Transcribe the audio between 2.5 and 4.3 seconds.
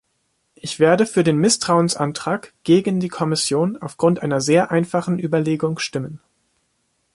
gegen die Kommission aufgrund